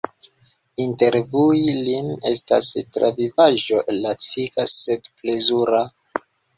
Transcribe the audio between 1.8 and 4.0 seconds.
lin estas travivaĵo